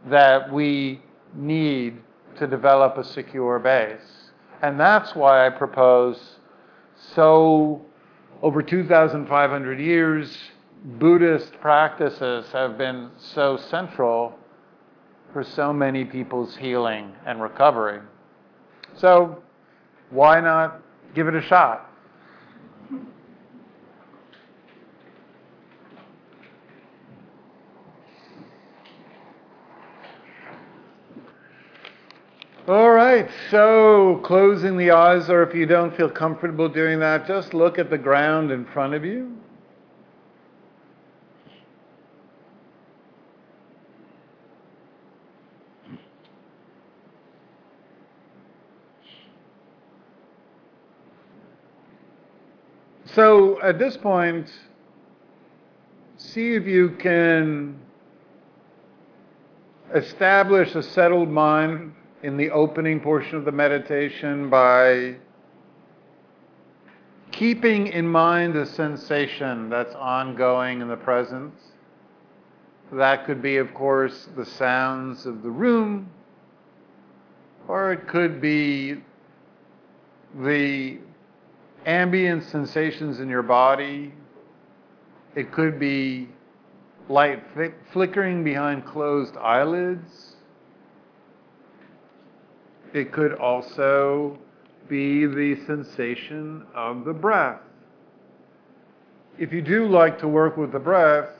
[0.08, 1.02] that we
[1.34, 1.98] need
[2.38, 4.30] to develop a secure base.
[4.62, 6.36] And that's why I propose
[7.14, 7.82] so,
[8.42, 10.36] over 2,500 years,
[10.84, 14.38] Buddhist practices have been so central
[15.32, 18.00] for so many people's healing and recovery.
[18.96, 19.42] So
[20.10, 20.82] why not
[21.14, 21.86] give it a shot?
[32.68, 37.52] All right, so closing the eyes, or if you don't feel comfortable doing that, just
[37.52, 39.36] look at the ground in front of you.
[53.20, 54.50] So at this point,
[56.16, 57.78] see if you can
[59.94, 65.16] establish a settled mind in the opening portion of the meditation by
[67.30, 71.52] keeping in mind the sensation that's ongoing in the present.
[72.90, 76.08] That could be, of course, the sounds of the room,
[77.68, 79.02] or it could be
[80.42, 81.00] the
[81.86, 84.12] ambient sensations in your body.
[85.34, 86.28] It could be
[87.08, 87.42] light
[87.92, 90.36] flickering behind closed eyelids.
[92.92, 94.38] It could also
[94.88, 97.60] be the sensation of the breath.
[99.38, 101.30] If you do like to work with the breath,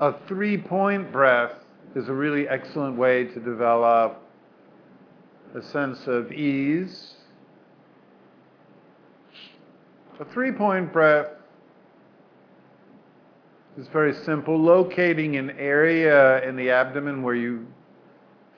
[0.00, 1.52] a three point breath
[1.94, 4.22] is a really excellent way to develop
[5.54, 7.15] a sense of ease.
[10.18, 11.26] A three point breath
[13.76, 17.66] is very simple, locating an area in the abdomen where you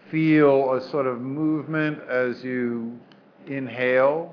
[0.09, 2.97] feel a sort of movement as you
[3.49, 4.33] inhale.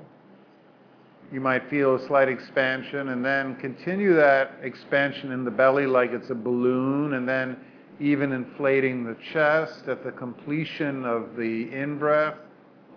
[1.32, 6.12] You might feel a slight expansion, and then continue that expansion in the belly like
[6.12, 7.56] it's a balloon, and then
[7.98, 12.36] even inflating the chest at the completion of the in breath.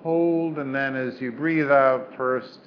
[0.04, 2.60] Hold, and then as you breathe out, first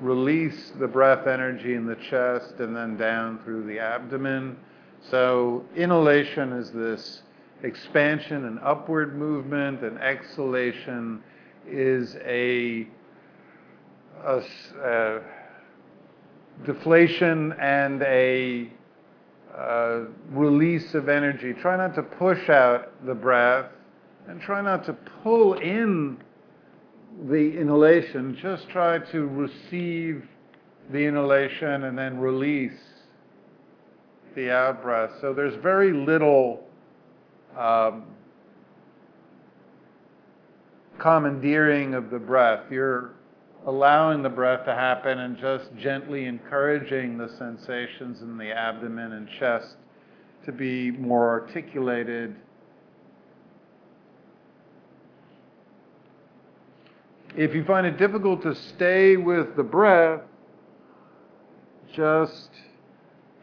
[0.00, 4.56] release the breath energy in the chest and then down through the abdomen.
[5.10, 7.22] So, inhalation is this
[7.62, 11.22] expansion and upward movement, and exhalation
[11.66, 12.86] is a,
[14.24, 14.42] a,
[14.82, 15.20] a
[16.64, 18.70] deflation and a
[19.56, 21.54] uh, release of energy.
[21.54, 23.70] Try not to push out the breath
[24.28, 24.92] and try not to
[25.22, 26.18] pull in
[27.24, 28.36] the inhalation.
[28.40, 30.24] Just try to receive
[30.90, 32.78] the inhalation and then release
[34.34, 35.10] the out breath.
[35.20, 36.62] So there's very little
[37.58, 38.04] um,
[40.98, 42.64] commandeering of the breath.
[42.70, 43.12] You're
[43.66, 49.28] allowing the breath to happen and just gently encouraging the sensations in the abdomen and
[49.40, 49.76] chest
[50.44, 52.36] to be more articulated.
[57.34, 60.20] If you find it difficult to stay with the breath,
[61.94, 62.50] just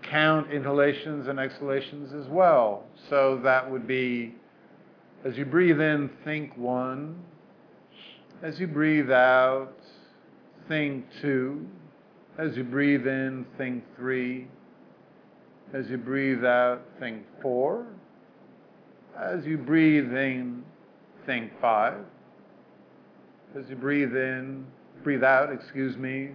[0.04, 2.86] count inhalations and exhalations as well.
[3.10, 4.36] So that would be
[5.26, 7.24] as you breathe in, think one.
[8.42, 9.74] As you breathe out,
[10.68, 11.66] think two.
[12.38, 14.48] As you breathe in, think three.
[15.74, 17.86] As you breathe out, think four.
[19.18, 20.64] As you breathe in,
[21.26, 22.04] think five.
[23.58, 24.66] As you breathe in,
[25.04, 26.32] breathe out, excuse me,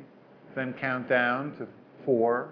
[0.55, 1.67] then count down to
[2.05, 2.51] four.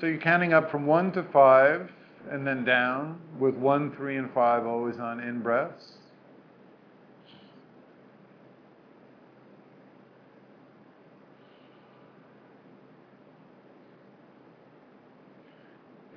[0.00, 1.90] So you're counting up from one to five
[2.30, 5.98] and then down with one, three, and five always on in breaths.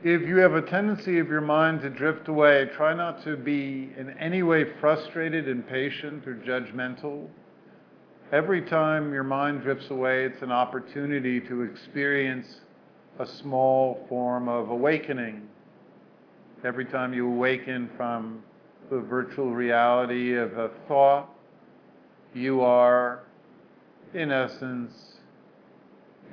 [0.01, 3.89] If you have a tendency of your mind to drift away, try not to be
[3.97, 7.27] in any way frustrated, impatient, or judgmental.
[8.31, 12.61] Every time your mind drifts away, it's an opportunity to experience
[13.19, 15.49] a small form of awakening.
[16.63, 18.41] Every time you awaken from
[18.89, 21.29] the virtual reality of a thought,
[22.33, 23.23] you are,
[24.13, 24.93] in essence,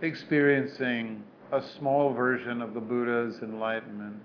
[0.03, 4.17] experiencing a small version of the Buddha's enlightenment.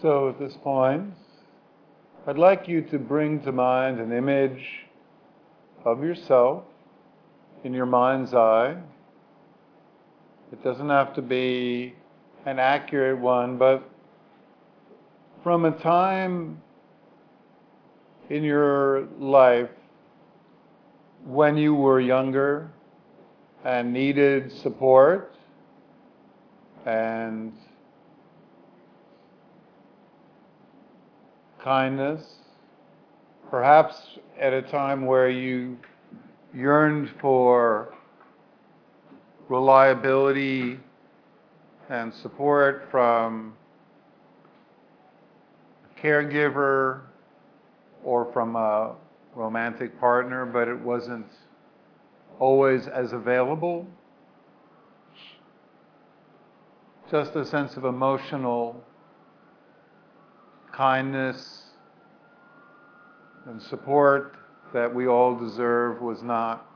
[0.00, 1.12] So at this point,
[2.26, 4.86] I'd like you to bring to mind an image
[5.84, 6.64] of yourself
[7.64, 8.76] in your mind's eye.
[10.52, 11.94] It doesn't have to be
[12.46, 13.82] an accurate one, but
[15.42, 16.62] from a time
[18.30, 19.68] in your life
[21.26, 22.70] when you were younger
[23.66, 25.34] and needed support
[26.86, 27.52] and
[31.62, 32.22] kindness,
[33.50, 35.78] perhaps at a time where you
[36.54, 37.94] yearned for
[39.48, 40.78] reliability
[41.88, 43.52] and support from
[45.84, 47.00] a caregiver
[48.04, 48.94] or from a
[49.34, 51.26] romantic partner, but it wasn't
[52.38, 53.86] always as available.
[57.10, 58.82] Just a sense of emotional
[60.80, 61.64] kindness
[63.44, 64.34] and support
[64.72, 66.66] that we all deserve was not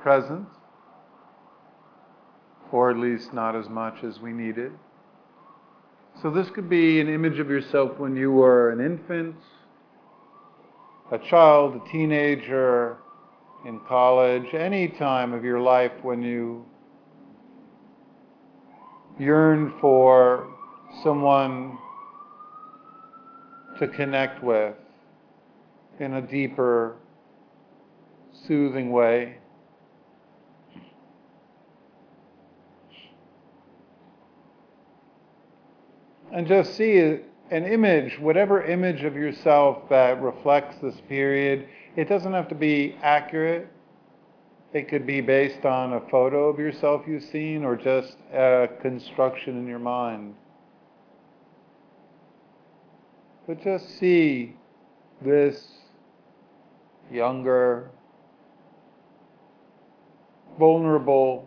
[0.00, 0.46] present,
[2.70, 4.70] or at least not as much as we needed.
[6.22, 9.34] So, this could be an image of yourself when you were an infant,
[11.10, 12.98] a child, a teenager,
[13.66, 16.64] in college, any time of your life when you
[19.18, 20.48] yearn for
[21.02, 21.78] someone
[23.78, 24.74] to connect with
[26.00, 26.96] in a deeper,
[28.46, 29.38] soothing way.
[36.32, 41.68] And just see an image, whatever image of yourself that reflects this period.
[41.96, 43.68] It doesn't have to be accurate.
[44.72, 49.58] It could be based on a photo of yourself you've seen or just a construction
[49.58, 50.34] in your mind.
[53.46, 54.56] But just see
[55.20, 55.68] this
[57.10, 57.90] younger,
[60.58, 61.46] vulnerable,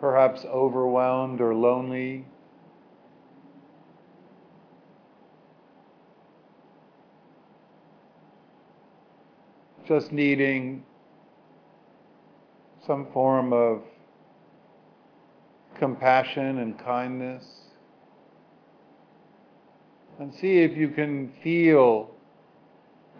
[0.00, 2.26] perhaps overwhelmed or lonely
[9.86, 10.84] just needing
[12.86, 13.82] some form of
[15.78, 17.44] compassion and kindness.
[20.18, 22.10] And see if you can feel,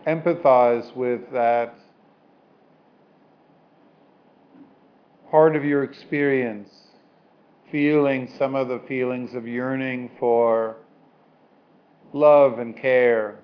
[0.07, 1.75] empathize with that
[5.31, 6.71] part of your experience,
[7.71, 10.77] feeling some of the feelings of yearning for
[12.13, 13.41] love and care.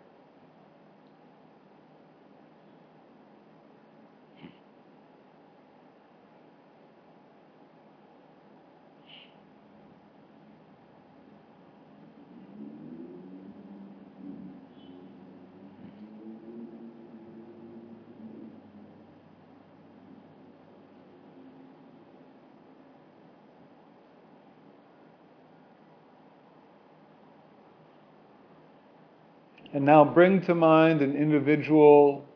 [29.74, 32.26] And now bring to mind an individual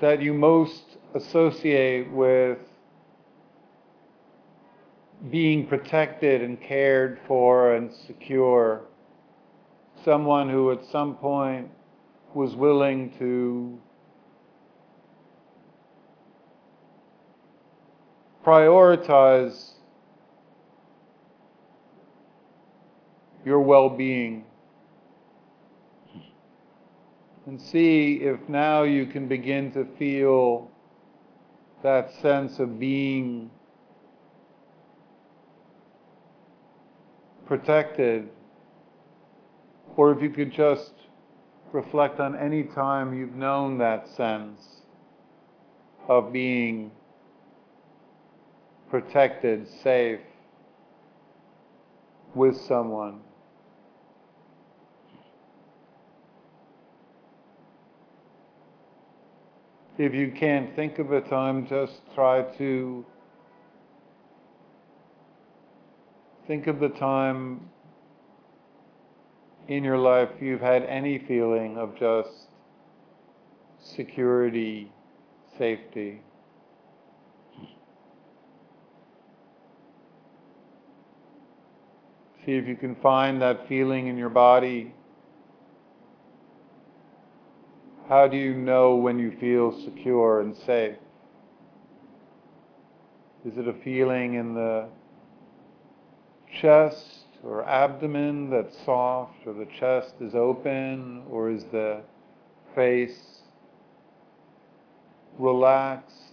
[0.00, 0.82] that you most
[1.14, 2.58] associate with
[5.30, 8.82] being protected and cared for and secure.
[10.04, 11.70] Someone who at some point
[12.34, 13.80] was willing to
[18.44, 19.72] prioritize
[23.44, 24.44] your well being
[27.46, 30.70] and see if now you can begin to feel
[31.82, 33.50] that sense of being
[37.46, 38.28] protected,
[39.96, 40.92] or if you could just
[41.72, 44.80] reflect on any time you've known that sense
[46.08, 46.90] of being
[48.88, 50.20] protected, safe
[52.34, 53.20] with someone.
[59.96, 63.06] If you can't think of a time, just try to
[66.48, 67.70] think of the time
[69.68, 72.48] in your life you've had any feeling of just
[73.78, 74.90] security,
[75.58, 76.20] safety.
[82.44, 84.92] See if you can find that feeling in your body
[88.08, 90.96] How do you know when you feel secure and safe?
[93.46, 94.88] Is it a feeling in the
[96.60, 102.00] chest or abdomen that's soft, or the chest is open, or is the
[102.74, 103.42] face
[105.38, 106.24] relaxed?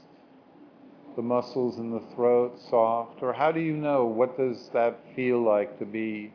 [1.15, 3.21] the muscles in the throat soft?
[3.21, 4.05] Or how do you know?
[4.05, 6.31] What does that feel like to be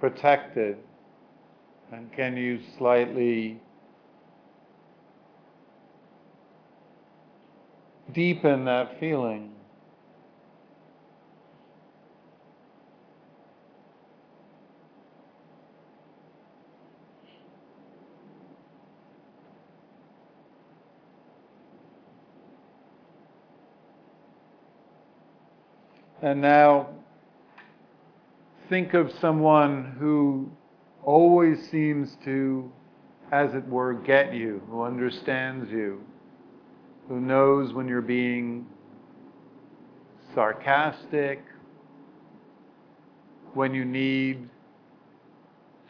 [0.00, 0.78] protected?
[1.92, 3.60] And can you slightly
[8.14, 9.52] deepen that feeling?
[26.22, 26.88] And now
[28.70, 30.50] think of someone who
[31.04, 32.70] always seems to,
[33.30, 36.00] as it were, get you, who understands you,
[37.08, 38.66] who knows when you're being
[40.34, 41.42] sarcastic,
[43.54, 44.48] when you need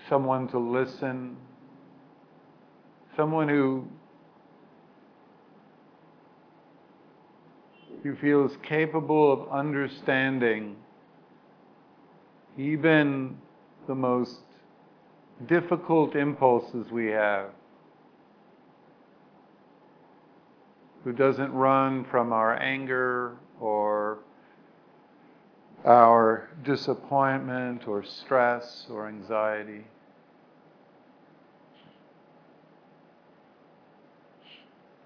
[0.09, 1.37] someone to listen,
[3.17, 3.87] someone who
[8.03, 10.75] who feels capable of understanding
[12.59, 13.37] even
[13.87, 14.41] the most
[15.47, 17.51] difficult impulses we have,
[21.05, 24.19] who doesn't run from our anger or
[25.85, 29.85] our disappointment or stress or anxiety.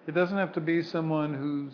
[0.06, 1.72] It doesn't have to be someone who's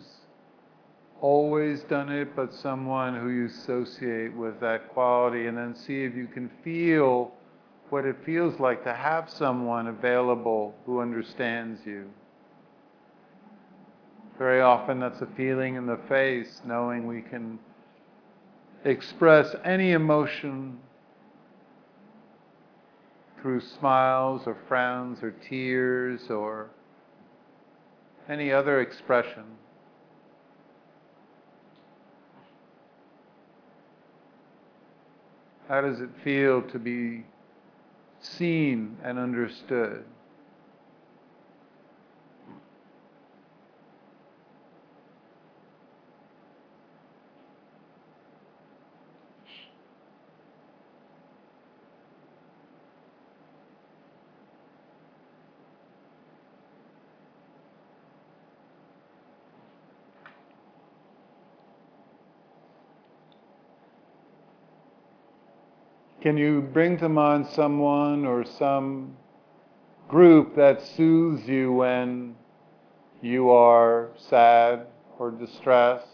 [1.21, 6.15] always done it, but someone who you associate with that quality, and then see if
[6.15, 7.31] you can feel
[7.93, 12.09] what it feels like to have someone available who understands you.
[14.39, 17.59] Very often, that's a feeling in the face, knowing we can
[18.83, 20.79] express any emotion
[23.39, 26.71] through smiles or frowns or tears or
[28.27, 29.43] any other expression.
[35.67, 37.25] How does it feel to be
[38.25, 40.05] seen and understood?
[66.23, 69.17] Can you bring to mind someone or some
[70.07, 72.37] group that soothes you when
[73.21, 74.87] you are sad
[75.19, 76.07] or distressed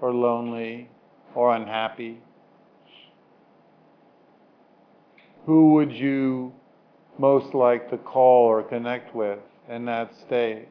[0.00, 0.88] or lonely
[1.34, 2.22] or unhappy?
[5.44, 6.54] Who would you
[7.18, 10.68] most like to call or connect with in that state?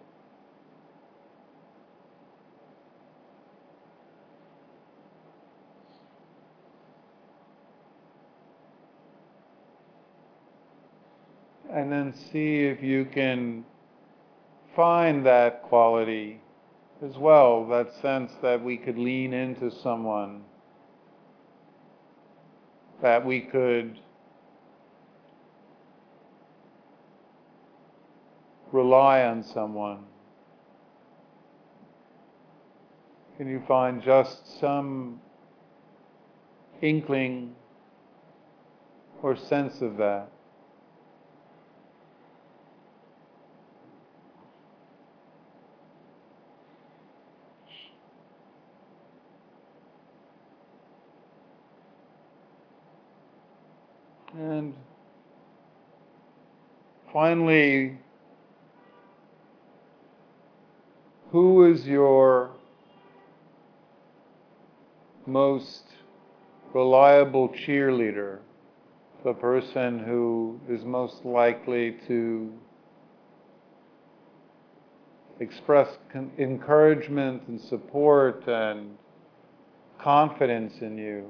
[11.73, 13.65] And then see if you can
[14.75, 16.39] find that quality
[17.03, 20.43] as well, that sense that we could lean into someone,
[23.01, 23.99] that we could
[28.71, 30.05] rely on someone.
[33.37, 35.19] Can you find just some
[36.83, 37.55] inkling
[39.23, 40.32] or sense of that?
[54.33, 54.73] And
[57.11, 57.97] finally,
[61.29, 62.49] who is your
[65.27, 65.83] most
[66.73, 68.39] reliable cheerleader?
[69.23, 72.51] The person who is most likely to
[75.39, 75.89] express
[76.39, 78.97] encouragement and support and
[79.99, 81.29] confidence in you.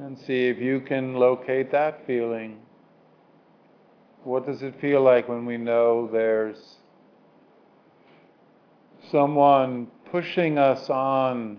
[0.00, 2.58] and see if you can locate that feeling.
[4.24, 6.76] What does it feel like when we know there's
[9.10, 11.58] someone pushing us on,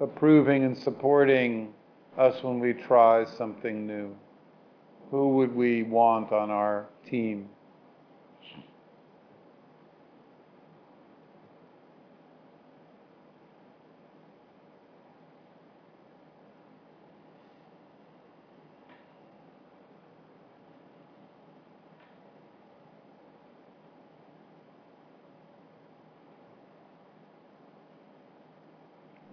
[0.00, 1.72] approving and supporting
[2.18, 4.14] us when we try something new?
[5.10, 7.48] Who would we want on our team?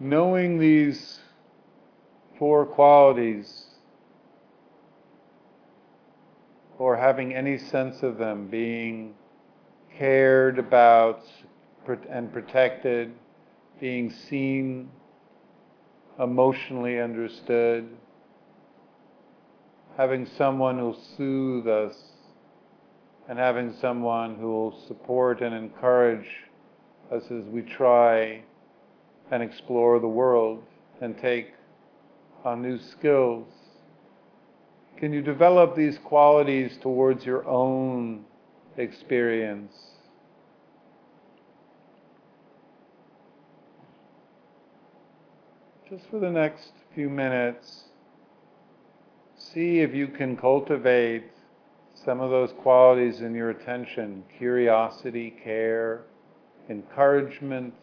[0.09, 1.19] Knowing these
[2.37, 3.65] four qualities
[6.77, 9.13] or having any sense of them being
[9.97, 11.23] cared about
[12.09, 13.11] and protected,
[13.79, 14.89] being seen,
[16.19, 17.87] emotionally understood,
[19.95, 21.95] having someone who'll soothe us,
[23.29, 26.27] and having someone who will support and encourage
[27.11, 28.41] us as we try
[29.31, 30.63] and explore the world
[31.01, 31.53] and take
[32.43, 33.47] on new skills?
[34.97, 38.25] Can you develop these qualities towards your own
[38.77, 39.75] experience?
[45.89, 47.83] Just for the next few minutes,
[49.37, 51.23] see if you can cultivate
[51.93, 56.01] some of those qualities in your attention curiosity, care,
[56.69, 57.73] encouragement,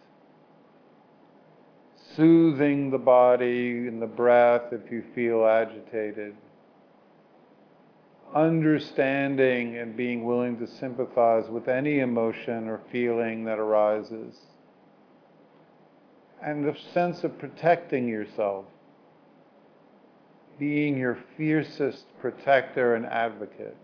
[2.17, 6.35] soothing the body and the breath if you feel agitated,
[8.35, 14.37] understanding and being willing to sympathize with any emotion or feeling that arises,
[16.43, 18.65] and the sense of protecting yourself,
[20.59, 23.77] being your fiercest protector and advocate.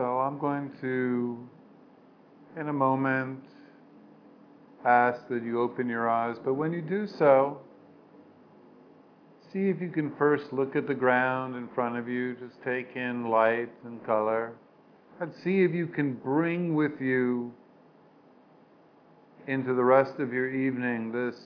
[0.00, 1.46] So I'm going to,
[2.58, 3.44] in a moment,
[4.82, 6.36] ask that you open your eyes.
[6.42, 7.60] But when you do so,
[9.52, 12.96] see if you can first look at the ground in front of you, just take
[12.96, 14.54] in light and color,
[15.20, 17.52] and see if you can bring with you
[19.48, 21.38] into the rest of your evening this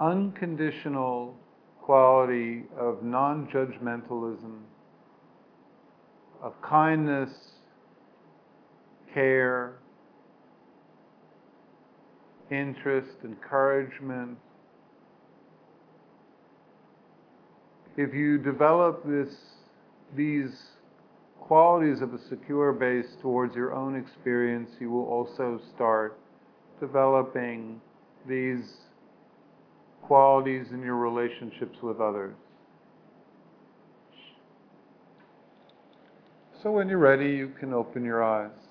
[0.00, 1.36] unconditional
[1.80, 4.58] quality of non judgmentalism,
[6.42, 7.30] of kindness
[9.16, 9.76] care,
[12.50, 14.36] interest, encouragement.
[17.96, 19.34] If you develop this,
[20.14, 20.50] these
[21.40, 26.18] qualities of a secure base towards your own experience, you will also start
[26.78, 27.80] developing
[28.28, 28.64] these
[30.02, 32.34] qualities in your relationships with others.
[36.62, 38.65] So when you're ready, you can open your eyes.